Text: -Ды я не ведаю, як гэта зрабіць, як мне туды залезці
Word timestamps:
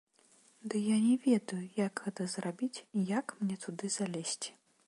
-Ды 0.71 0.77
я 0.85 0.95
не 1.07 1.11
ведаю, 1.25 1.59
як 1.85 2.03
гэта 2.05 2.29
зрабіць, 2.35 2.85
як 3.15 3.37
мне 3.43 3.55
туды 3.67 3.95
залезці 4.01 4.51